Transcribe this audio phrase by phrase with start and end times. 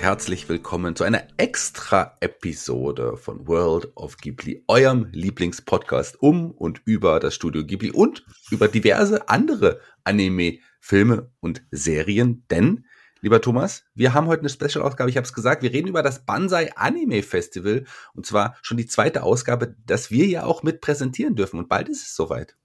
[0.00, 7.34] Herzlich willkommen zu einer Extra-Episode von World of Ghibli, eurem Lieblingspodcast um und über das
[7.34, 12.44] Studio Ghibli und über diverse andere Anime, Filme und Serien.
[12.50, 12.86] Denn,
[13.20, 16.24] lieber Thomas, wir haben heute eine Special-Ausgabe, ich habe es gesagt, wir reden über das
[16.24, 21.36] Banzai Anime Festival und zwar schon die zweite Ausgabe, das wir ja auch mit präsentieren
[21.36, 22.56] dürfen und bald ist es soweit.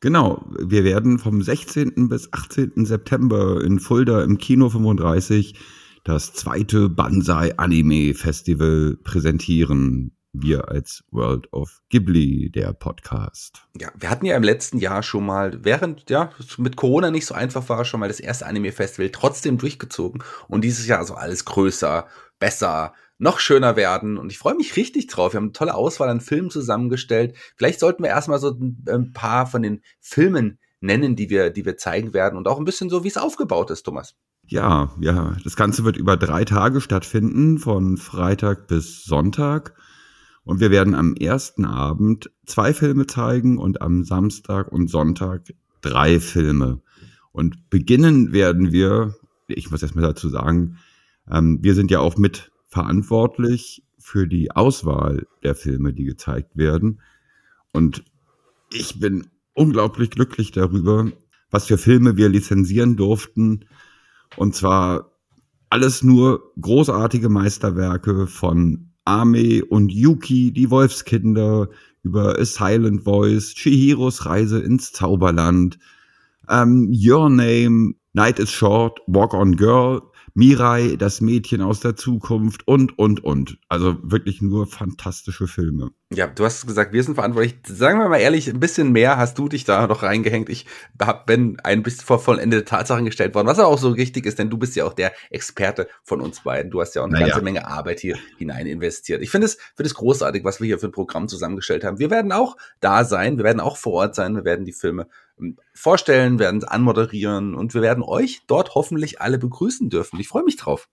[0.00, 2.08] Genau, wir werden vom 16.
[2.08, 2.86] bis 18.
[2.86, 5.54] September in Fulda im Kino 35
[6.04, 10.12] das zweite Banzai Anime Festival präsentieren.
[10.32, 13.62] Wir als World of Ghibli, der Podcast.
[13.80, 17.34] Ja, wir hatten ja im letzten Jahr schon mal, während ja mit Corona nicht so
[17.34, 21.44] einfach war, schon mal das erste Anime Festival trotzdem durchgezogen und dieses Jahr so alles
[21.46, 22.06] größer,
[22.38, 24.18] besser, noch schöner werden.
[24.18, 25.32] Und ich freue mich richtig drauf.
[25.32, 27.36] Wir haben eine tolle Auswahl an Filmen zusammengestellt.
[27.56, 28.56] Vielleicht sollten wir erstmal so
[28.88, 32.64] ein paar von den Filmen nennen, die wir, die wir zeigen werden und auch ein
[32.64, 34.14] bisschen so, wie es aufgebaut ist, Thomas.
[34.50, 39.76] Ja, ja, das Ganze wird über drei Tage stattfinden, von Freitag bis Sonntag.
[40.42, 46.18] Und wir werden am ersten Abend zwei Filme zeigen und am Samstag und Sonntag drei
[46.18, 46.80] Filme.
[47.30, 49.14] Und beginnen werden wir,
[49.46, 50.78] ich muss erstmal dazu sagen,
[51.30, 57.00] ähm, wir sind ja auch mit verantwortlich für die Auswahl der Filme, die gezeigt werden.
[57.70, 58.02] Und
[58.72, 61.06] ich bin unglaublich glücklich darüber,
[61.52, 63.64] was für Filme wir lizenzieren durften
[64.40, 65.12] und zwar
[65.68, 71.68] alles nur großartige Meisterwerke von Ame und Yuki, die Wolfskinder,
[72.02, 75.78] über A Silent Voice, Chihiros Reise ins Zauberland,
[76.48, 80.00] ähm, Your Name, Night is Short, Walk on Girl,
[80.40, 83.58] Mirai, das Mädchen aus der Zukunft und, und, und.
[83.68, 85.90] Also wirklich nur fantastische Filme.
[86.14, 87.56] Ja, du hast gesagt, wir sind verantwortlich.
[87.66, 90.48] Sagen wir mal ehrlich, ein bisschen mehr hast du dich da noch reingehängt.
[90.48, 90.64] Ich
[90.98, 94.48] hab, bin ein bisschen vor vollendete Tatsachen gestellt worden, was auch so richtig ist, denn
[94.48, 96.70] du bist ja auch der Experte von uns beiden.
[96.70, 97.26] Du hast ja auch eine naja.
[97.26, 99.20] ganze Menge Arbeit hier hinein investiert.
[99.20, 101.98] Ich finde es, finde es großartig, was wir hier für ein Programm zusammengestellt haben.
[101.98, 105.06] Wir werden auch da sein, wir werden auch vor Ort sein, wir werden die Filme
[105.74, 110.18] vorstellen, werden anmoderieren und wir werden euch dort hoffentlich alle begrüßen dürfen.
[110.20, 110.88] Ich freue mich drauf.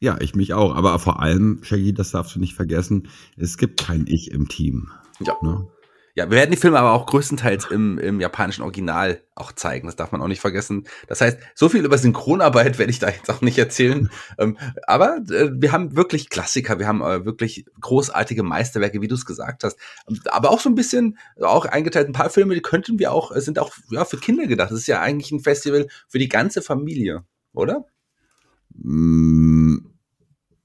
[0.00, 0.74] Ja, ich mich auch.
[0.74, 4.90] Aber vor allem, Shaggy, das darfst du nicht vergessen, es gibt kein Ich im Team.
[5.20, 5.36] Ja.
[5.42, 5.68] Ne?
[6.14, 9.86] Ja, wir werden die Filme aber auch größtenteils im, im japanischen Original auch zeigen.
[9.86, 10.86] Das darf man auch nicht vergessen.
[11.08, 14.10] Das heißt, so viel über Synchronarbeit werde ich da jetzt auch nicht erzählen.
[14.38, 19.14] ähm, aber äh, wir haben wirklich Klassiker, wir haben äh, wirklich großartige Meisterwerke, wie du
[19.14, 19.78] es gesagt hast.
[20.06, 23.34] Ähm, aber auch so ein bisschen, auch eingeteilt, ein paar Filme, die könnten wir auch,
[23.36, 24.70] sind auch ja, für Kinder gedacht.
[24.70, 27.24] Das ist ja eigentlich ein Festival für die ganze Familie,
[27.54, 27.86] oder?
[28.74, 29.78] Mm,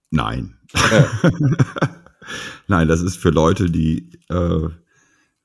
[0.09, 0.57] nein.
[2.67, 4.67] nein, das ist für Leute, die äh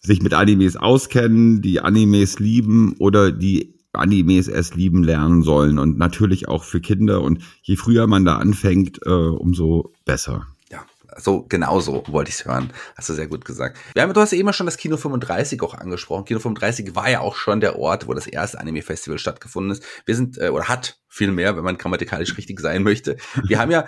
[0.04, 5.98] sich mit Animes auskennen, die Animes lieben oder die Animes erst lieben lernen sollen und
[5.98, 7.22] natürlich auch für Kinder.
[7.22, 10.46] Und je früher man da anfängt, äh, umso besser.
[10.70, 10.84] Ja,
[11.18, 12.72] so genauso wollte ich es hören.
[12.96, 13.78] Hast du sehr gut gesagt.
[13.94, 16.24] Wir haben, du hast ja eben schon das Kino 35 auch angesprochen.
[16.24, 19.84] Kino 35 war ja auch schon der Ort, wo das erste Anime-Festival stattgefunden ist.
[20.06, 23.18] Wir sind, äh, oder hat viel mehr, wenn man grammatikalisch richtig sein möchte.
[23.46, 23.86] Wir haben ja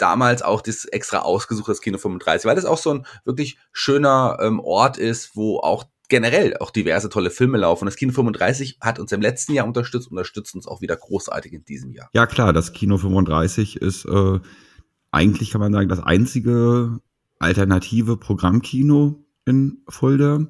[0.00, 4.38] damals auch das extra ausgesucht, das Kino 35, weil das auch so ein wirklich schöner
[4.40, 7.86] ähm, Ort ist, wo auch generell auch diverse tolle Filme laufen.
[7.86, 11.64] Das Kino 35 hat uns im letzten Jahr unterstützt, unterstützt uns auch wieder großartig in
[11.64, 12.10] diesem Jahr.
[12.12, 14.40] Ja klar, das Kino 35 ist äh,
[15.10, 16.98] eigentlich kann man sagen das einzige
[17.38, 20.46] alternative Programmkino in Fulda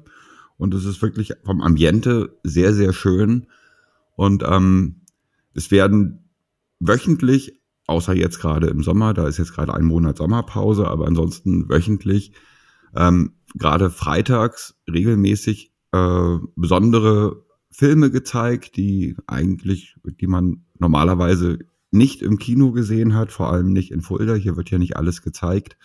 [0.57, 3.47] und es ist wirklich vom Ambiente sehr sehr schön
[4.15, 5.01] und ähm,
[5.53, 6.29] es werden
[6.79, 7.60] wöchentlich
[7.91, 12.33] außer jetzt gerade im Sommer, da ist jetzt gerade ein Monat Sommerpause, aber ansonsten wöchentlich,
[12.95, 21.59] ähm, gerade freitags regelmäßig äh, besondere Filme gezeigt, die eigentlich, die man normalerweise
[21.91, 24.33] nicht im Kino gesehen hat, vor allem nicht in Fulda.
[24.33, 25.77] Hier wird ja nicht alles gezeigt.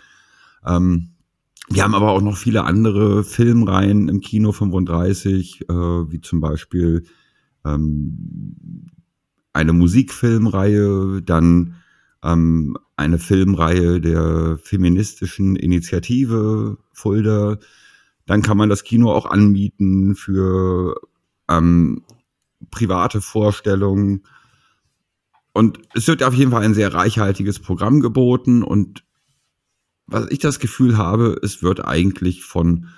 [0.64, 1.10] Ähm,
[1.68, 7.04] wir haben aber auch noch viele andere Filmreihen im Kino 35, äh, wie zum Beispiel
[7.64, 8.86] ähm,
[9.52, 11.76] eine Musikfilmreihe, dann
[12.26, 17.58] ähm, eine Filmreihe der feministischen Initiative Fulda.
[18.26, 20.96] Dann kann man das Kino auch anmieten für
[21.48, 22.04] ähm,
[22.70, 24.24] private Vorstellungen.
[25.52, 28.62] Und es wird auf jeden Fall ein sehr reichhaltiges Programm geboten.
[28.62, 29.04] Und
[30.06, 32.88] was ich das Gefühl habe, es wird eigentlich von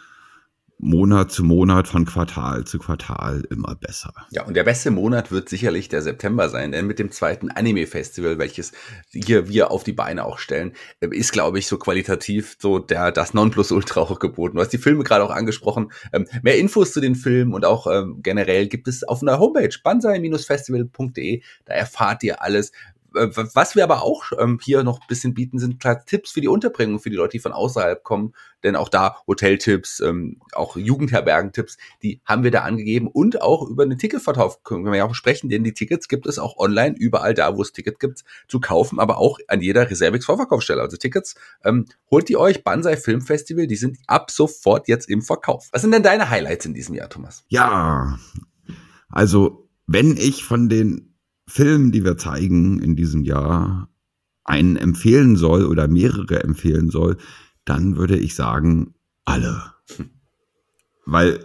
[0.79, 4.13] Monat zu Monat, von Quartal zu Quartal immer besser.
[4.31, 8.39] Ja, und der beste Monat wird sicherlich der September sein, denn mit dem zweiten Anime-Festival,
[8.39, 8.73] welches
[9.13, 13.11] hier wir auf die Beine auch stellen, äh, ist, glaube ich, so qualitativ so der
[13.11, 14.57] das Nonplusultra auch geboten.
[14.57, 15.91] Du hast die Filme gerade auch angesprochen.
[16.13, 19.75] Ähm, mehr Infos zu den Filmen und auch ähm, generell gibt es auf einer Homepage
[19.83, 21.43] banzai-festival.de.
[21.65, 22.71] Da erfahrt ihr alles,
[23.19, 26.49] was wir aber auch ähm, hier noch ein bisschen bieten, sind klar Tipps für die
[26.49, 28.35] Unterbringung für die Leute, die von außerhalb kommen.
[28.62, 33.06] Denn auch da Hoteltipps, ähm, auch Jugendherbergentipps, die haben wir da angegeben.
[33.06, 36.38] Und auch über einen Ticketverkauf können wir ja auch sprechen, denn die Tickets gibt es
[36.38, 40.25] auch online, überall da, wo es Tickets gibt, zu kaufen, aber auch an jeder Reservix
[40.25, 40.81] Vorverkaufsstelle.
[40.81, 41.35] Also Tickets,
[41.65, 45.69] ähm, holt die euch, Banzai Film Festival, die sind ab sofort jetzt im Verkauf.
[45.73, 47.44] Was sind denn deine Highlights in diesem Jahr, Thomas?
[47.49, 48.19] Ja,
[49.09, 51.07] also wenn ich von den
[51.49, 53.89] Film, die wir zeigen in diesem Jahr,
[54.45, 57.17] einen empfehlen soll oder mehrere empfehlen soll,
[57.65, 59.62] dann würde ich sagen, alle.
[61.06, 61.41] Weil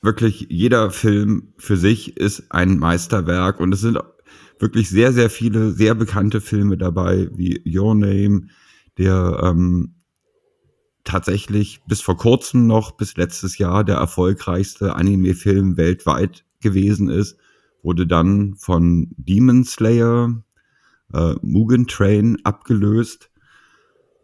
[0.00, 3.98] wirklich jeder Film für sich ist ein Meisterwerk und es sind
[4.60, 8.48] wirklich sehr, sehr viele sehr bekannte Filme dabei, wie Your Name,
[8.96, 9.94] der ähm,
[11.02, 17.38] tatsächlich bis vor kurzem noch, bis letztes Jahr der erfolgreichste Anime-Film weltweit gewesen ist
[17.82, 20.42] wurde dann von Demon Slayer,
[21.12, 23.30] äh, Mugen Train abgelöst.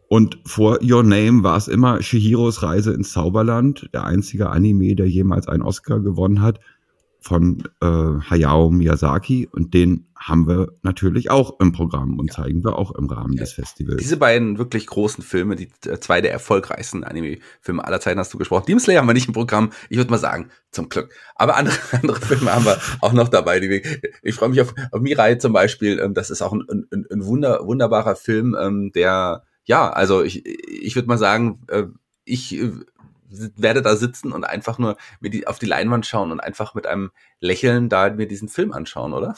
[0.09, 5.09] Und vor Your Name war es immer Shihiros Reise ins Zauberland, der einzige Anime, der
[5.09, 6.61] jemals einen Oscar gewonnen hat
[7.25, 12.79] von äh, Hayao Miyazaki und den haben wir natürlich auch im Programm und zeigen wir
[12.79, 13.41] auch im Rahmen ja.
[13.41, 13.97] des Festivals.
[13.97, 18.39] Diese beiden wirklich großen Filme, die äh, zwei der erfolgreichsten Anime-Filme aller Zeiten hast du
[18.39, 18.65] gesprochen.
[18.69, 19.71] Demon Slayer haben wir nicht im Programm.
[19.89, 21.15] Ich würde mal sagen, zum Glück.
[21.35, 23.63] Aber andere, andere Filme haben wir auch noch dabei.
[23.63, 23.81] Wir,
[24.23, 25.99] ich freue mich auf, auf Mirai zum Beispiel.
[25.99, 30.45] Ähm, das ist auch ein, ein, ein wunder, wunderbarer Film, ähm, der, ja, also ich,
[30.45, 31.85] ich würde mal sagen, äh,
[32.27, 32.59] ich
[33.57, 36.87] werde da sitzen und einfach nur mir die, auf die Leinwand schauen und einfach mit
[36.87, 37.11] einem
[37.41, 39.35] Lächeln da mir diesen Film anschauen, oder?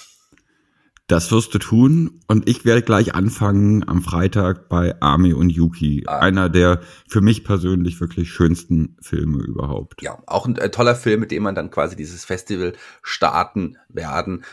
[1.09, 6.03] Das wirst du tun und ich werde gleich anfangen am Freitag bei Ami und Yuki.
[6.07, 6.19] Ah.
[6.19, 10.03] Einer der für mich persönlich wirklich schönsten Filme überhaupt.
[10.03, 12.73] Ja, auch ein äh, toller Film, mit dem man dann quasi dieses Festival
[13.03, 14.45] starten werden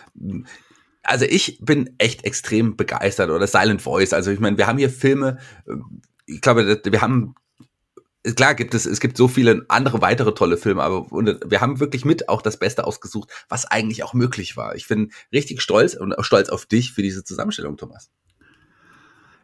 [1.04, 4.14] also ich bin echt extrem begeistert oder Silent Voice.
[4.14, 5.38] Also ich meine, wir haben hier Filme,
[5.68, 5.74] äh,
[6.26, 7.36] ich glaube, wir haben
[8.36, 12.06] klar gibt es, es gibt so viele andere weitere tolle Filme, aber wir haben wirklich
[12.06, 14.76] mit auch das Beste ausgesucht, was eigentlich auch möglich war.
[14.76, 18.10] Ich bin richtig stolz und auch stolz auf dich für diese Zusammenstellung, Thomas.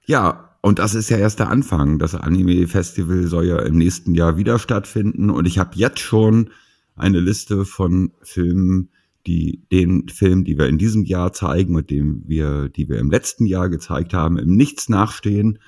[0.05, 1.99] Ja, und das ist ja erst der Anfang.
[1.99, 6.51] Das Anime-Festival soll ja im nächsten Jahr wieder stattfinden und ich habe jetzt schon
[6.95, 8.89] eine Liste von Filmen,
[9.27, 13.11] die den Film, die wir in diesem Jahr zeigen und dem wir, die wir im
[13.11, 15.59] letzten Jahr gezeigt haben, im Nichts nachstehen.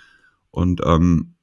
[0.50, 1.36] Und ähm,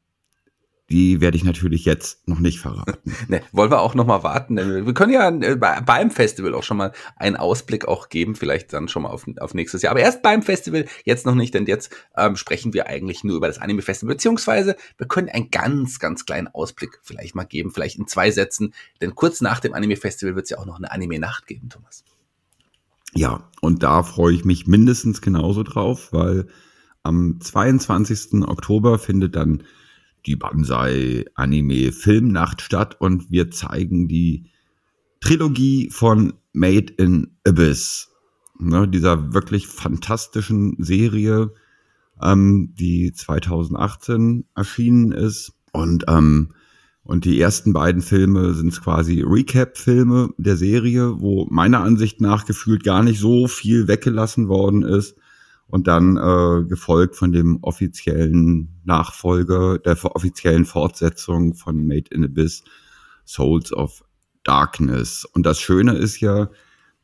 [0.90, 3.12] die werde ich natürlich jetzt noch nicht verraten.
[3.28, 6.62] ne, wollen wir auch noch mal warten, denn wir können ja äh, beim Festival auch
[6.62, 9.90] schon mal einen Ausblick auch geben, vielleicht dann schon mal auf, auf nächstes Jahr.
[9.90, 13.48] Aber erst beim Festival, jetzt noch nicht, denn jetzt ähm, sprechen wir eigentlich nur über
[13.48, 17.98] das Anime Festival, beziehungsweise wir können einen ganz, ganz kleinen Ausblick vielleicht mal geben, vielleicht
[17.98, 18.72] in zwei Sätzen,
[19.02, 21.68] denn kurz nach dem Anime Festival wird es ja auch noch eine Anime Nacht geben,
[21.68, 22.04] Thomas.
[23.14, 26.46] Ja, und da freue ich mich mindestens genauso drauf, weil
[27.02, 28.46] am 22.
[28.46, 29.64] Oktober findet dann
[30.26, 34.50] die Banzai Anime Filmnacht statt und wir zeigen die
[35.20, 38.10] Trilogie von Made in Abyss,
[38.58, 41.52] ne, dieser wirklich fantastischen Serie,
[42.22, 45.52] ähm, die 2018 erschienen ist.
[45.72, 46.50] Und ähm,
[47.02, 52.84] und die ersten beiden Filme sind quasi Recap-Filme der Serie, wo meiner Ansicht nach gefühlt
[52.84, 55.16] gar nicht so viel weggelassen worden ist
[55.68, 62.64] und dann äh, gefolgt von dem offiziellen Nachfolger, der offiziellen Fortsetzung von Made in Abyss,
[63.24, 64.02] Souls of
[64.44, 65.26] Darkness.
[65.26, 66.50] Und das Schöne ist ja,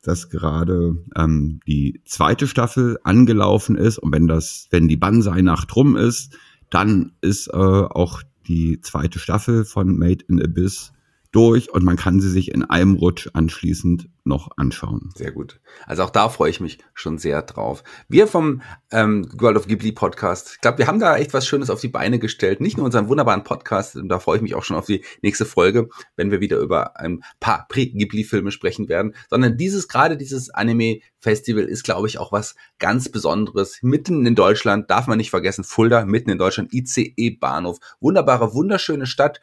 [0.03, 5.97] dass gerade ähm, die zweite Staffel angelaufen ist und wenn das, wenn die Banzai-Nacht rum
[5.97, 6.37] ist,
[6.71, 10.93] dann ist äh, auch die zweite Staffel von Made in Abyss
[11.33, 15.11] durch und man kann sie sich in einem Rutsch anschließend noch anschauen.
[15.15, 15.61] Sehr gut.
[15.87, 17.85] Also auch da freue ich mich schon sehr drauf.
[18.09, 21.69] Wir vom ähm, World of Ghibli Podcast, ich glaube, wir haben da echt was Schönes
[21.69, 22.61] auf die Beine gestellt.
[22.61, 25.45] Nicht nur unseren wunderbaren Podcast, und da freue ich mich auch schon auf die nächste
[25.45, 31.65] Folge, wenn wir wieder über ein paar Pre-Ghibli-Filme sprechen werden, sondern dieses, gerade dieses Anime-Festival
[31.65, 33.79] ist, glaube ich, auch was ganz Besonderes.
[33.83, 37.79] Mitten in Deutschland, darf man nicht vergessen, Fulda, mitten in Deutschland, ICE-Bahnhof.
[38.01, 39.41] Wunderbare, wunderschöne Stadt.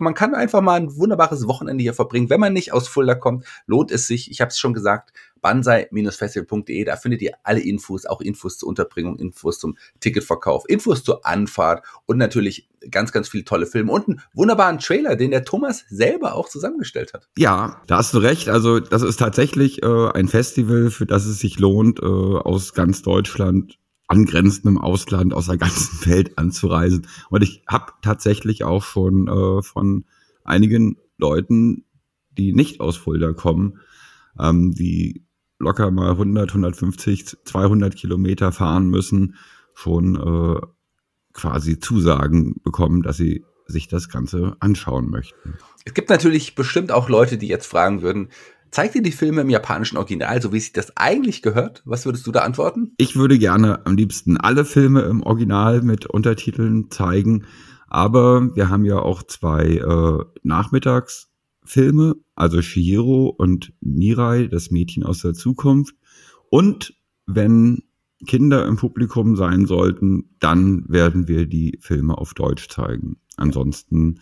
[0.00, 2.30] Man kann einfach mal ein wunderbares Wochenende hier verbringen.
[2.30, 4.23] Wenn man nicht aus Fulda kommt, lohnt es sich.
[4.30, 9.18] Ich habe es schon gesagt, banzai-festival.de, da findet ihr alle Infos, auch Infos zur Unterbringung,
[9.18, 14.20] Infos zum Ticketverkauf, Infos zur Anfahrt und natürlich ganz, ganz viele tolle Filme und einen
[14.32, 17.28] wunderbaren Trailer, den der Thomas selber auch zusammengestellt hat.
[17.36, 18.48] Ja, da hast du recht.
[18.48, 23.02] Also das ist tatsächlich äh, ein Festival, für das es sich lohnt, äh, aus ganz
[23.02, 27.06] Deutschland angrenzendem Ausland aus der ganzen Welt anzureisen.
[27.30, 30.04] Und ich habe tatsächlich auch schon äh, von
[30.44, 31.84] einigen Leuten,
[32.36, 33.80] die nicht aus Fulda kommen,
[34.38, 35.24] ähm, die
[35.58, 39.36] locker mal 100, 150, 200 Kilometer fahren müssen,
[39.74, 40.60] schon äh,
[41.32, 45.54] quasi Zusagen bekommen, dass sie sich das Ganze anschauen möchten.
[45.84, 48.28] Es gibt natürlich bestimmt auch Leute, die jetzt fragen würden,
[48.70, 51.82] zeigt ihr die Filme im japanischen Original, so wie sich das eigentlich gehört?
[51.84, 52.92] Was würdest du da antworten?
[52.96, 57.46] Ich würde gerne am liebsten alle Filme im Original mit Untertiteln zeigen,
[57.86, 61.30] aber wir haben ja auch zwei äh, Nachmittags
[61.64, 65.94] Filme, also Shihiro und Mirai, das Mädchen aus der Zukunft.
[66.50, 66.94] Und
[67.26, 67.82] wenn
[68.26, 73.16] Kinder im Publikum sein sollten, dann werden wir die Filme auf Deutsch zeigen.
[73.36, 74.20] Ansonsten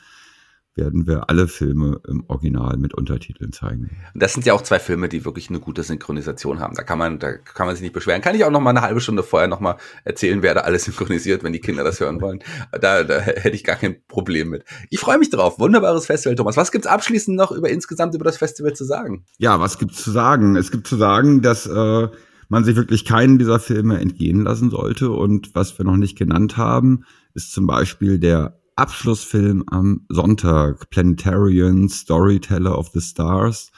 [0.75, 3.91] werden wir alle Filme im Original mit Untertiteln zeigen.
[4.15, 6.75] Das sind ja auch zwei Filme, die wirklich eine gute Synchronisation haben.
[6.75, 8.23] Da kann man, da kann man sich nicht beschweren.
[8.23, 10.85] Kann ich auch noch mal eine halbe Stunde vorher noch mal erzählen, wer da alles
[10.85, 12.43] synchronisiert, wenn die Kinder das hören wollen.
[12.81, 14.65] Da, da hätte ich gar kein Problem mit.
[14.89, 15.59] Ich freue mich drauf.
[15.59, 16.57] Wunderbares Festival, Thomas.
[16.57, 19.27] Was gibt's abschließend noch über insgesamt über das Festival zu sagen?
[19.39, 20.57] Ja, was gibt's zu sagen?
[20.57, 22.09] Es gibt zu sagen, dass äh,
[22.49, 25.11] man sich wirklich keinen dieser Filme entgehen lassen sollte.
[25.11, 31.89] Und was wir noch nicht genannt haben, ist zum Beispiel der Abschlussfilm am Sonntag, Planetarian
[31.89, 33.71] Storyteller of the Stars.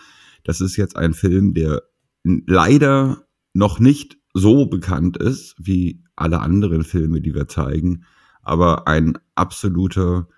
[0.44, 1.82] Das ist jetzt ein Film, der
[2.24, 8.04] leider noch nicht so bekannt ist wie alle anderen Filme, die wir zeigen,
[8.42, 10.28] aber ein absoluter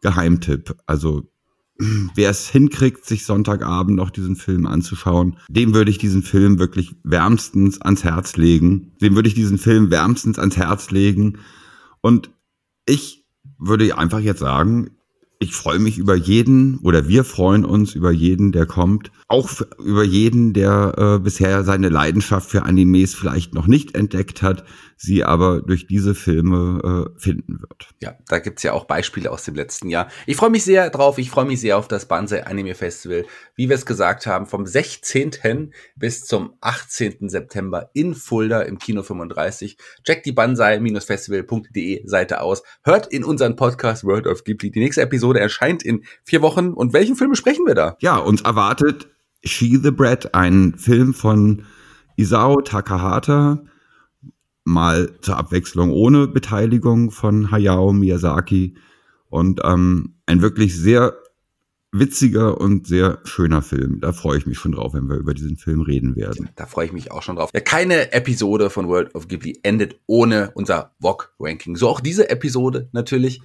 [0.00, 0.76] Geheimtipp.
[0.86, 1.30] Also
[2.14, 6.94] wer es hinkriegt, sich Sonntagabend noch diesen Film anzuschauen, dem würde ich diesen Film wirklich
[7.02, 8.92] wärmstens ans Herz legen.
[9.00, 11.38] Dem würde ich diesen Film wärmstens ans Herz legen.
[12.00, 12.30] Und
[12.86, 13.23] ich
[13.66, 14.90] würde ich einfach jetzt sagen,
[15.38, 19.10] ich freue mich über jeden oder wir freuen uns über jeden, der kommt.
[19.28, 24.64] Auch über jeden, der äh, bisher seine Leidenschaft für Animes vielleicht noch nicht entdeckt hat,
[24.96, 27.88] sie aber durch diese Filme äh, finden wird.
[28.00, 30.08] Ja, da gibt's ja auch Beispiele aus dem letzten Jahr.
[30.26, 31.18] Ich freue mich sehr drauf.
[31.18, 33.24] Ich freue mich sehr auf das Banzai Anime Festival.
[33.56, 35.72] Wie wir es gesagt haben, vom 16.
[35.96, 37.28] bis zum 18.
[37.28, 39.76] September in Fulda im Kino 35.
[40.04, 42.62] Checkt die banzai-festival.de Seite aus.
[42.82, 44.70] Hört in unseren Podcast World of Ghibli.
[44.70, 46.72] Die nächste Episode erscheint in vier Wochen.
[46.72, 47.96] Und welchen Film besprechen wir da?
[48.00, 49.08] Ja, uns erwartet
[49.44, 51.66] She the Bread, ein Film von
[52.16, 53.62] Isao Takahata,
[54.64, 58.74] mal zur Abwechslung ohne Beteiligung von Hayao Miyazaki
[59.28, 61.14] und ähm, ein wirklich sehr
[61.92, 64.00] witziger und sehr schöner Film.
[64.00, 66.48] Da freue ich mich schon drauf, wenn wir über diesen Film reden werden.
[66.56, 67.50] Da freue ich mich auch schon drauf.
[67.54, 71.76] Ja, keine Episode von World of Ghibli endet ohne unser VOG-Ranking.
[71.76, 73.40] So auch diese Episode natürlich.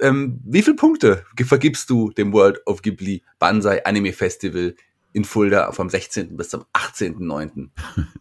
[0.00, 4.74] Ähm, wie viele Punkte vergibst du dem World of Ghibli Banzai Anime Festival
[5.12, 6.36] in Fulda vom 16.
[6.36, 7.68] bis zum 18.9.?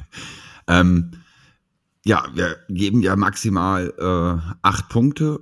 [0.67, 1.11] ähm,
[2.05, 5.39] ja, wir geben ja maximal äh, acht Punkte.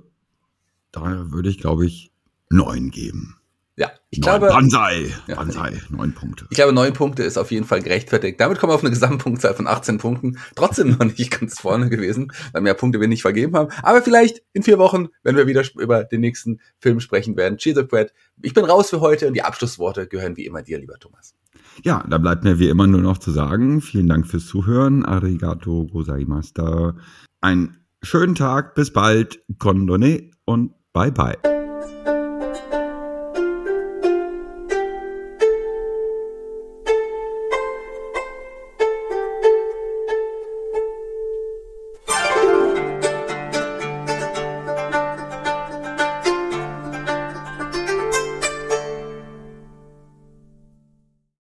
[0.92, 2.10] Da würde ich, glaube ich,
[2.48, 3.36] neun geben.
[3.76, 4.40] Ja, ich neun.
[4.40, 4.48] glaube.
[4.48, 6.46] Banzai, ja, Banzai, neun Punkte.
[6.48, 8.40] Ich glaube, neun Punkte ist auf jeden Fall gerechtfertigt.
[8.40, 10.38] Damit kommen wir auf eine Gesamtpunktzahl von 18 Punkten.
[10.54, 13.70] Trotzdem noch nicht ganz vorne gewesen, weil mehr Punkte wir nicht vergeben haben.
[13.82, 17.58] Aber vielleicht in vier Wochen, wenn wir wieder über den nächsten Film sprechen werden.
[17.58, 18.14] Cheers, Brad.
[18.40, 21.34] Ich bin raus für heute und die Abschlussworte gehören wie immer dir, lieber Thomas.
[21.82, 25.04] Ja, da bleibt mir wie immer nur noch zu sagen, vielen Dank fürs Zuhören.
[25.04, 26.94] Arigato gozaimashita.
[27.40, 31.53] Einen schönen Tag, bis bald, kondone und bye bye.